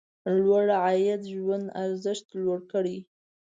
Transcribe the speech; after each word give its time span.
لوړ 0.37 0.65
عاید 0.83 1.21
ژوند 1.35 1.67
ارزښت 1.83 2.27
لوړ 2.41 2.59
کړي. 2.71 2.97